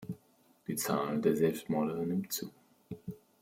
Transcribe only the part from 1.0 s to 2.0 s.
der Selbstmorde